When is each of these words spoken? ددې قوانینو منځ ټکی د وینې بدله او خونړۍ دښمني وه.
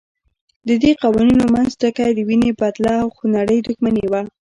ددې 0.69 0.91
قوانینو 1.01 1.45
منځ 1.55 1.69
ټکی 1.81 2.11
د 2.13 2.19
وینې 2.27 2.51
بدله 2.61 2.93
او 3.01 3.07
خونړۍ 3.15 3.59
دښمني 3.67 4.05
وه. 4.11 4.21